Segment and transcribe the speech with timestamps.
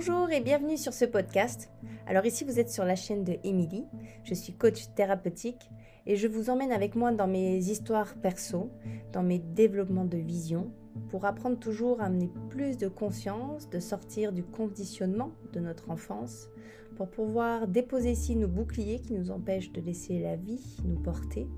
[0.00, 1.72] Bonjour et bienvenue sur ce podcast.
[2.06, 3.84] Alors ici vous êtes sur la chaîne de Émilie.
[4.22, 5.68] Je suis coach thérapeutique
[6.06, 8.70] et je vous emmène avec moi dans mes histoires perso,
[9.12, 10.70] dans mes développements de vision
[11.08, 16.48] pour apprendre toujours à amener plus de conscience, de sortir du conditionnement de notre enfance,
[16.94, 21.48] pour pouvoir déposer ici nos boucliers qui nous empêchent de laisser la vie nous porter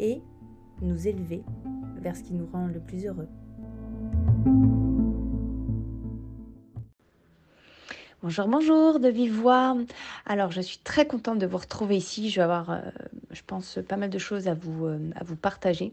[0.00, 0.22] et
[0.82, 1.44] nous élever
[2.00, 3.28] vers ce qui nous rend le plus heureux.
[8.26, 9.46] Bonjour, bonjour, de vive.
[10.26, 12.28] Alors, je suis très contente de vous retrouver ici.
[12.28, 12.80] Je vais avoir, euh,
[13.30, 14.98] je pense, pas mal de choses à vous, euh,
[15.40, 15.92] partager.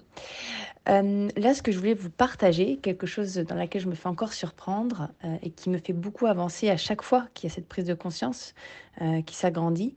[0.89, 4.09] Euh, là, ce que je voulais vous partager, quelque chose dans laquelle je me fais
[4.09, 5.09] encore surprendre
[5.43, 7.93] et qui me fait beaucoup avancer à chaque fois qu'il y a cette prise de
[7.93, 8.55] conscience
[9.27, 9.93] qui s'agrandit,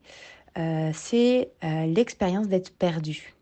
[0.92, 3.34] c'est l'expérience d'être perdu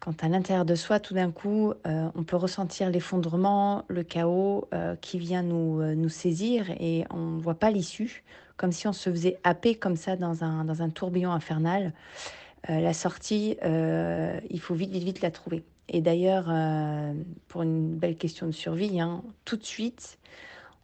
[0.00, 4.68] quand à l'intérieur de soi, tout d'un coup, euh, on peut ressentir l'effondrement, le chaos
[4.72, 8.22] euh, qui vient nous, euh, nous saisir et on ne voit pas l'issue,
[8.56, 11.92] comme si on se faisait happer comme ça dans un, dans un tourbillon infernal.
[12.68, 15.62] la sortie, il faut vite, vite, vite la trouver.
[15.88, 16.52] Et d'ailleurs,
[17.46, 20.18] pour une belle question de survie, hein, tout de suite,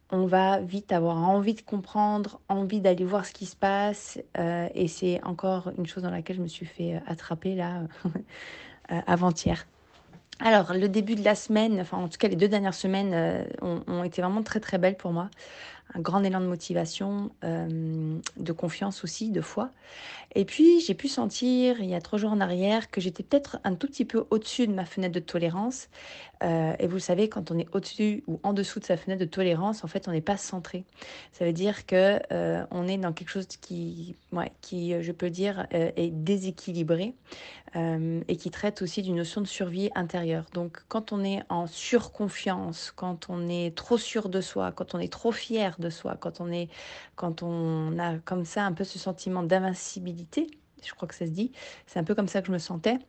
[0.09, 4.19] on va vite avoir envie de comprendre, envie d'aller voir ce qui se passe.
[4.37, 7.81] et c'est encore une chose dans laquelle je me suis fait attraper là
[9.07, 9.65] avant-hier.
[10.39, 13.43] Alors, le début de la semaine, enfin en tout cas les deux dernières semaines euh,
[13.61, 15.29] ont, été vraiment très très belles pour moi
[15.93, 19.69] un grand élan de motivation, euh, de confiance aussi, de foi.
[20.33, 23.59] Et puis, j'ai pu sentir, il y a trois jours en arrière, que j'étais peut-être
[23.63, 25.87] un tout petit peu au-dessus de ma fenêtre de tolérance.
[26.43, 29.21] Euh, et vous le savez, quand on est au-dessus ou en dessous de sa fenêtre
[29.21, 30.83] de tolérance, en fait, on n'est pas centré.
[31.31, 35.29] Ça veut dire que euh, on est dans quelque chose qui, ouais, qui je peux
[35.29, 37.13] dire, est déséquilibré
[37.75, 40.45] et qui traite aussi d'une notion de survie intérieure.
[40.53, 44.99] Donc, quand on est en surconfiance, quand on est trop sûr de soi, quand on
[44.99, 46.69] est trop fier de soi, quand on est,
[47.15, 50.47] quand on a comme ça un peu ce sentiment d'invincibilité,
[50.83, 51.51] je crois que ça se dit,
[51.87, 52.99] c'est un peu comme ça que je me sentais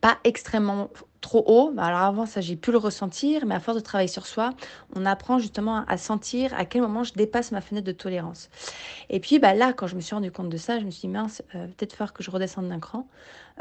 [0.00, 0.90] pas extrêmement
[1.20, 1.72] trop haut.
[1.78, 4.50] Alors avant ça, j'ai pu le ressentir, mais à force de travailler sur soi,
[4.94, 8.50] on apprend justement à sentir à quel moment je dépasse ma fenêtre de tolérance.
[9.10, 11.02] Et puis bah, là, quand je me suis rendu compte de ça, je me suis
[11.02, 13.08] dit mince, euh, peut-être faire que je redescende d'un cran,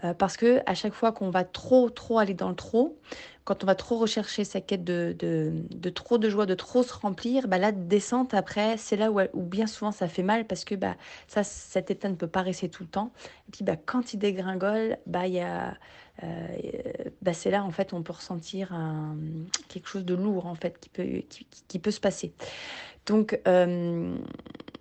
[0.04, 2.98] euh, parce que à chaque fois qu'on va trop, trop aller dans le trop,
[3.44, 6.94] quand on va trop rechercher sa quête de, de, trop de joie, de trop se
[6.94, 10.66] remplir, bah, la descente après, c'est là où, où, bien souvent ça fait mal parce
[10.66, 10.96] que bah,
[11.28, 13.12] ça, cet état ne peut pas rester tout le temps.
[13.48, 15.72] Et puis bah, quand il dégringole, bah, euh,
[17.22, 18.76] bah c'est là en fait on peut ressentir
[19.70, 21.22] quelque chose de lourd en fait qui peut,
[21.68, 22.34] qui, peut se passer.
[23.06, 24.14] Donc, euh,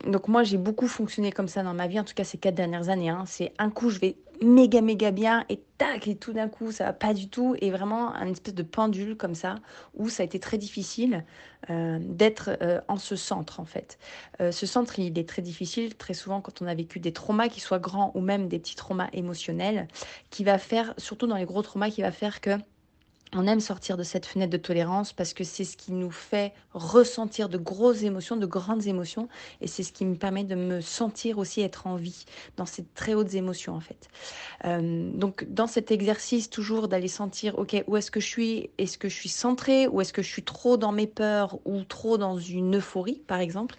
[0.06, 2.56] donc moi j'ai beaucoup fonctionné comme ça dans ma vie, en tout cas ces quatre
[2.56, 3.10] dernières années.
[3.10, 3.24] Hein.
[3.26, 6.84] C'est un coup je vais méga méga bien et tac et tout d'un coup ça
[6.84, 9.56] va pas du tout et vraiment un espèce de pendule comme ça
[9.94, 11.24] où ça a été très difficile
[11.70, 12.58] euh, d'être
[12.88, 13.98] en ce centre en fait.
[14.38, 17.60] ce centre il est très difficile très souvent quand on a vécu des traumas qui
[17.60, 19.88] soient grands ou même des petits traumas émotionnels
[20.30, 22.58] qui va faire surtout dans les gros traumas qui va faire que
[23.34, 26.52] on aime sortir de cette fenêtre de tolérance parce que c'est ce qui nous fait
[26.74, 29.28] ressentir de grosses émotions, de grandes émotions,
[29.60, 32.24] et c'est ce qui me permet de me sentir aussi être en vie
[32.56, 34.08] dans ces très hautes émotions en fait.
[34.64, 38.70] Euh, donc dans cet exercice toujours d'aller sentir, ok, où est-ce que je suis?
[38.78, 39.88] Est-ce que je suis centrée?
[39.88, 43.40] Ou est-ce que je suis trop dans mes peurs ou trop dans une euphorie par
[43.40, 43.76] exemple?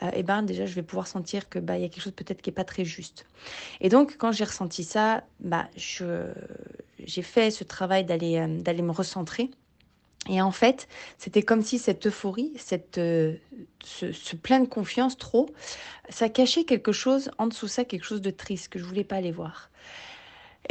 [0.00, 2.04] Et euh, eh ben déjà je vais pouvoir sentir que bah il y a quelque
[2.04, 3.24] chose peut-être qui est pas très juste.
[3.80, 6.26] Et donc quand j'ai ressenti ça, bah je
[7.06, 9.50] j'ai fait ce travail d'aller euh, d'aller me recentrer.
[10.28, 10.86] Et en fait,
[11.18, 13.34] c'était comme si cette euphorie, cette, euh,
[13.82, 15.50] ce, ce, plein de confiance trop,
[16.10, 19.16] ça cachait quelque chose en dessous ça, quelque chose de triste que je voulais pas
[19.16, 19.70] aller voir.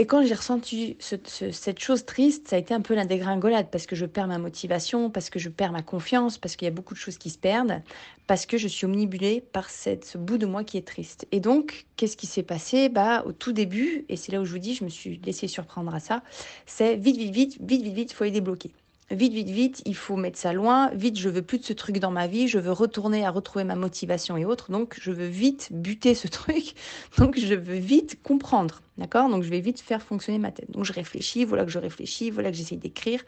[0.02, 3.86] Et quand j'ai ressenti cette chose triste, ça a été un peu la dégringolade parce
[3.86, 6.74] que je perds ma motivation, parce que je perds ma confiance, parce qu'il y a
[6.74, 7.84] beaucoup de choses qui se perdent,
[8.26, 11.28] parce que je suis omnibulée par ce bout de moi qui est triste.
[11.32, 12.90] Et donc, qu'est-ce qui s'est passé?
[12.90, 15.48] Bah, Au tout début, et c'est là où je vous dis, je me suis laissée
[15.48, 16.24] surprendre à ça,
[16.66, 18.72] c'est vite, vite, vite, vite, vite, vite, faut les débloquer
[19.12, 22.00] vite, vite, vite, il faut mettre ça loin, vite, je veux plus de ce truc
[22.00, 25.28] dans ma vie, je veux retourner à retrouver ma motivation et autres, donc je veux
[25.28, 26.76] vite buter ce truc,
[27.18, 29.30] donc je veux vite comprendre, d'accord?
[29.30, 30.72] Donc je vais vite faire fonctionner ma tête.
[30.72, 33.22] Donc je réfléchis, voilà que je réfléchis, voilà que j'essaye d'écrire.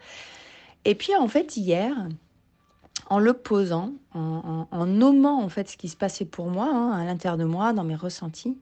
[0.84, 1.94] Et puis en fait, hier,
[3.10, 7.04] en le posant, en, nommant en fait ce qui se passait pour moi, hein, à
[7.04, 8.58] l'intérieur de moi, dans mes ressentis,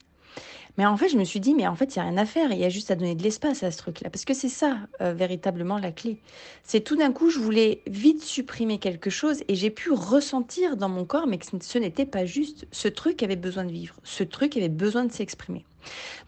[0.78, 2.24] mais en fait, je me suis dit, mais en fait, il n'y a rien à
[2.24, 4.08] faire, il y a juste à donner de l'espace à ce truc-là.
[4.08, 6.19] Parce que c'est ça, euh, véritablement, la clé.
[6.62, 10.88] C'est tout d'un coup, je voulais vite supprimer quelque chose et j'ai pu ressentir dans
[10.88, 12.66] mon corps, mais que ce n'était pas juste.
[12.72, 15.64] Ce truc avait besoin de vivre, ce truc avait besoin de s'exprimer.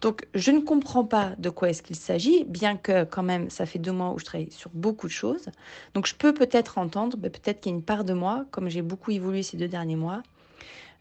[0.01, 3.65] Donc, je ne comprends pas de quoi est-ce qu'il s'agit, bien que quand même, ça
[3.65, 5.49] fait deux mois où je travaille sur beaucoup de choses.
[5.93, 8.81] Donc, je peux peut-être entendre, peut-être qu'il y a une part de moi, comme j'ai
[8.81, 10.21] beaucoup évolué ces deux derniers mois,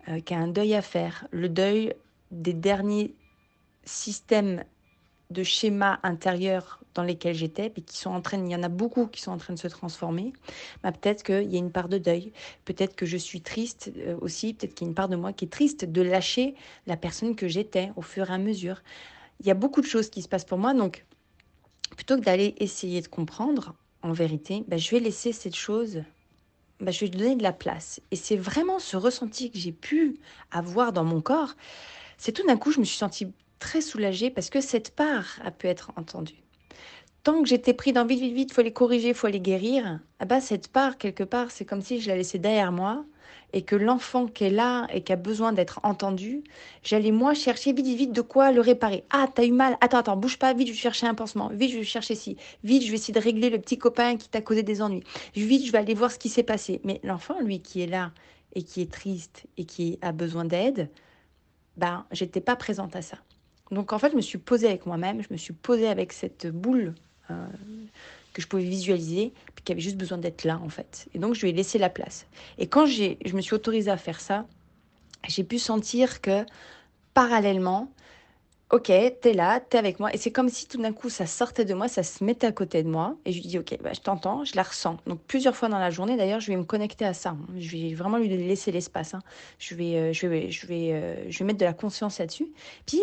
[0.08, 1.94] euh, qui a un deuil à faire, le deuil
[2.31, 3.14] des derniers
[3.85, 4.65] systèmes
[5.31, 8.69] de schémas intérieurs dans lesquels j'étais, et qui sont en train, il y en a
[8.69, 10.33] beaucoup qui sont en train de se transformer,
[10.83, 12.33] bah, peut-être qu'il y a une part de deuil,
[12.65, 15.33] peut-être que je suis triste euh, aussi, peut-être qu'il y a une part de moi
[15.33, 16.55] qui est triste de lâcher
[16.87, 18.83] la personne que j'étais au fur et à mesure.
[19.41, 21.05] Il y a beaucoup de choses qui se passent pour moi, donc
[21.97, 26.03] plutôt que d'aller essayer de comprendre, en vérité, bah, je vais laisser cette chose,
[26.79, 28.01] bah, je vais lui donner de la place.
[28.11, 30.19] Et c'est vraiment ce ressenti que j'ai pu
[30.51, 31.55] avoir dans mon corps.
[32.19, 35.51] C'est tout d'un coup, je me suis sentie très soulagée parce que cette part a
[35.51, 36.43] pu être entendue.
[37.23, 40.25] Tant que j'étais pris dans vite, vite, vite, faut les corriger, faut les guérir, ah
[40.27, 43.05] bah cette part, quelque part, c'est comme si je la laissais derrière moi
[43.55, 46.43] et que l'enfant qui est là et qui a besoin d'être entendu,
[46.83, 49.05] j'allais moi chercher vite, vite, de quoi le réparer.
[49.11, 51.71] Ah, t'as eu mal, attends, attends, bouge pas, vite, je vais chercher un pansement, vite,
[51.71, 54.41] je vais chercher ci, vite, je vais essayer de régler le petit copain qui t'a
[54.41, 55.05] causé des ennuis,
[55.35, 56.81] vite, je vais aller voir ce qui s'est passé.
[56.85, 58.12] Mais l'enfant, lui, qui est là
[58.55, 60.91] et qui est triste et qui a besoin d'aide,
[61.77, 63.19] ben, j'étais pas présente à ça.
[63.71, 66.47] Donc en fait, je me suis posée avec moi-même, je me suis posée avec cette
[66.47, 66.95] boule
[67.31, 67.47] euh,
[68.33, 71.07] que je pouvais visualiser, puis qui avait juste besoin d'être là en fait.
[71.15, 72.27] Et donc je lui ai laissé la place.
[72.59, 74.47] Et quand j'ai, je me suis autorisée à faire ça,
[75.29, 76.45] j'ai pu sentir que
[77.15, 77.91] parallèlement,
[78.71, 78.87] ok,
[79.21, 80.13] t'es là, t'es avec moi.
[80.13, 82.53] Et c'est comme si tout d'un coup ça sortait de moi, ça se mettait à
[82.53, 83.17] côté de moi.
[83.25, 84.99] Et je lui dis, ok, bah, je t'entends, je la ressens.
[85.07, 87.37] Donc plusieurs fois dans la journée, d'ailleurs, je vais me connecter à ça.
[87.57, 89.15] Je vais vraiment lui laisser l'espace.
[89.15, 89.21] Hein.
[89.59, 92.49] Je, vais, euh, je, vais, je, vais, euh, je vais mettre de la conscience là-dessus.
[92.85, 93.03] Puis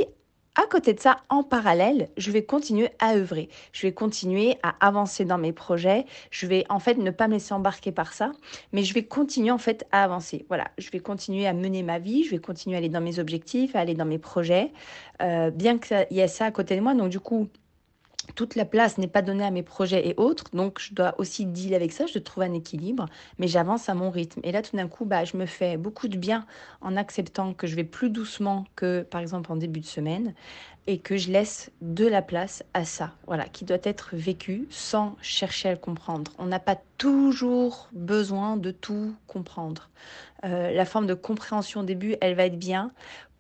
[0.56, 3.48] à côté de ça, en parallèle, je vais continuer à œuvrer.
[3.72, 6.06] Je vais continuer à avancer dans mes projets.
[6.30, 8.34] Je vais en fait ne pas me laisser embarquer par ça,
[8.74, 10.46] mais je vais continuer en fait à avancer.
[10.50, 12.26] Voilà, je vais continuer à mener ma vie.
[12.26, 14.74] Je vais continuer à aller dans mes objectifs, à aller dans mes projets,
[15.22, 16.96] euh, bien qu'il y ait ça à côté de moi.
[16.96, 17.48] Donc du coup,
[18.36, 21.46] toute la place n'est pas donnée à mes projets et autres, donc je dois aussi
[21.46, 23.06] dealer avec ça, je dois trouver un équilibre,
[23.38, 24.42] mais j'avance à mon rythme.
[24.44, 26.46] Et là, tout d'un coup, bah, je me fais beaucoup de bien
[26.82, 30.34] en acceptant que je vais plus doucement que, par exemple, en début de semaine,
[30.88, 35.16] et que je laisse de la place à ça, voilà, qui doit être vécu sans
[35.22, 36.32] chercher à le comprendre.
[36.40, 39.90] On n'a pas toujours besoin de tout comprendre.
[40.44, 42.92] Euh, la forme de compréhension au début, elle va être bien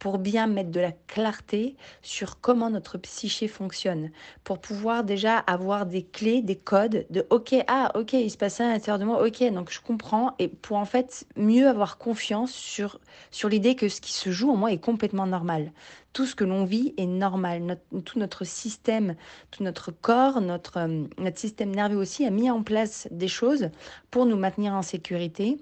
[0.01, 4.09] pour bien mettre de la clarté sur comment notre psyché fonctionne,
[4.43, 8.59] pour pouvoir déjà avoir des clés, des codes de OK, ah OK, il se passe
[8.59, 12.51] à l'intérieur de moi, OK, donc je comprends, et pour en fait mieux avoir confiance
[12.51, 12.99] sur,
[13.29, 15.71] sur l'idée que ce qui se joue en moi est complètement normal.
[16.13, 17.77] Tout ce que l'on vit est normal.
[18.03, 19.15] tout notre système,
[19.51, 23.69] tout notre corps, notre, euh, notre système nerveux aussi a mis en place des choses
[24.09, 25.59] pour nous maintenir en sécurité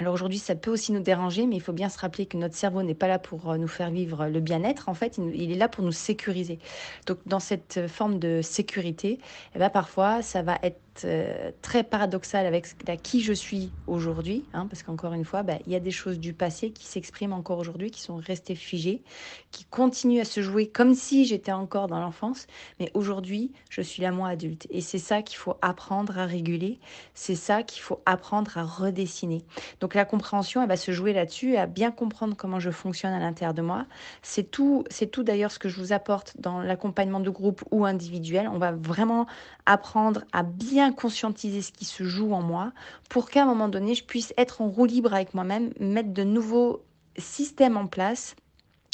[0.00, 2.54] alors aujourd'hui, ça peut aussi nous déranger, mais il faut bien se rappeler que notre
[2.54, 4.88] cerveau n'est pas là pour euh, nous faire vivre le bien-être.
[4.88, 6.58] En fait, il est là pour nous sécuriser.
[7.06, 9.18] Donc dans cette forme de sécurité,
[9.54, 12.66] eh ben, parfois, ça va être euh, très paradoxal avec
[13.02, 16.18] qui je suis aujourd'hui, hein, parce qu'encore une fois, bah, il y a des choses
[16.18, 19.02] du passé qui s'expriment encore aujourd'hui, qui sont restées figées,
[19.50, 22.46] qui continuent à se jouer comme si j'étais encore dans l'enfance,
[22.78, 24.66] mais aujourd'hui, je suis là moi adulte.
[24.70, 26.78] Et c'est ça qu'il faut apprendre à réguler,
[27.14, 29.44] c'est ça qu'il faut apprendre à redessiner.
[29.80, 33.18] Donc la compréhension, elle va se jouer là-dessus, à bien comprendre comment je fonctionne à
[33.18, 33.86] l'intérieur de moi.
[34.22, 37.84] C'est tout, c'est tout d'ailleurs ce que je vous apporte dans l'accompagnement de groupe ou
[37.84, 38.48] individuel.
[38.48, 39.26] On va vraiment
[39.66, 42.72] apprendre à bien conscientiser ce qui se joue en moi
[43.08, 46.24] pour qu'à un moment donné, je puisse être en roue libre avec moi-même, mettre de
[46.24, 46.82] nouveaux
[47.18, 48.36] systèmes en place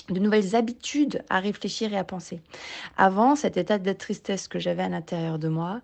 [0.09, 2.41] de nouvelles habitudes à réfléchir et à penser.
[2.97, 5.81] Avant, cet état de tristesse que j'avais à l'intérieur de moi,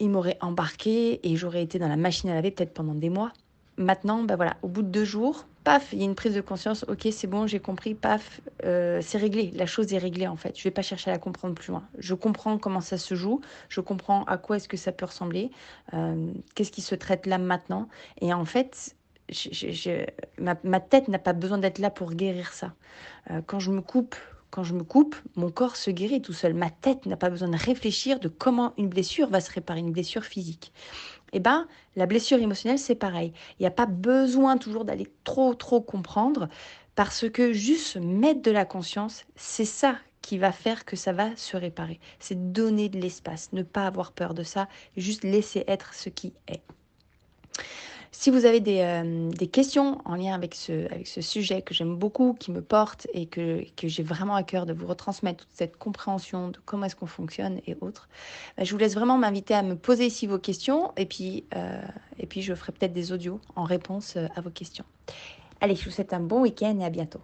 [0.00, 3.32] il m'aurait embarqué et j'aurais été dans la machine à laver peut-être pendant des mois.
[3.78, 6.40] Maintenant, ben voilà, au bout de deux jours, paf, il y a une prise de
[6.40, 10.36] conscience, ok, c'est bon, j'ai compris, paf, euh, c'est réglé, la chose est réglée en
[10.36, 10.54] fait.
[10.54, 11.82] Je ne vais pas chercher à la comprendre plus loin.
[11.98, 15.50] Je comprends comment ça se joue, je comprends à quoi est-ce que ça peut ressembler,
[15.92, 17.88] euh, qu'est-ce qui se traite là maintenant.
[18.20, 18.94] Et en fait,
[20.38, 22.72] ma, tête n'a pas besoin d'être là pour guérir ça.
[23.30, 24.16] Euh, quand je me coupe,
[24.50, 26.54] quand je me coupe, mon corps se guérit tout seul.
[26.54, 29.92] Ma tête n'a pas besoin de réfléchir de comment une blessure va se réparer, une
[29.92, 30.72] blessure physique
[31.32, 31.66] eh ben,
[31.96, 33.32] la blessure émotionnelle, c'est pareil.
[33.58, 36.48] Il n'y a pas besoin toujours d'aller trop, trop comprendre,
[36.94, 41.36] parce que juste mettre de la conscience, c'est ça qui va faire que ça va
[41.36, 42.00] se réparer.
[42.18, 46.32] C'est donner de l'espace, ne pas avoir peur de ça, juste laisser être ce qui
[46.48, 46.62] est.
[48.18, 51.96] Si vous avez euh, des, questions en lien avec ce, avec ce sujet que j'aime
[51.96, 55.54] beaucoup, qui me porte et que, que j'ai vraiment à cœur de vous retransmettre toute
[55.54, 58.08] cette compréhension de comment est-ce qu'on fonctionne et autres,
[58.56, 61.82] bah, je vous laisse vraiment m'inviter à me poser ici vos questions et puis, euh,
[62.18, 64.86] et puis je ferai peut-être des audios en réponse euh, à vos questions.
[65.60, 67.20] Allez, je vous souhaite un bon week-end et à bientôt.